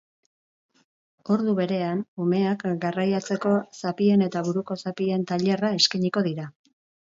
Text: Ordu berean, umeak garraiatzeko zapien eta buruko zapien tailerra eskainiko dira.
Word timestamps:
Ordu 1.35 1.53
berean, 1.59 2.01
umeak 2.25 2.65
garraiatzeko 2.87 3.53
zapien 3.83 4.27
eta 4.31 4.45
buruko 4.49 4.81
zapien 4.87 5.29
tailerra 5.35 5.75
eskainiko 5.83 6.27
dira. 6.33 6.51